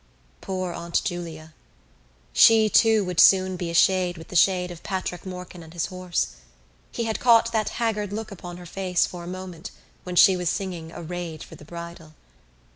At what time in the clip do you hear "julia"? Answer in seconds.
1.03-1.53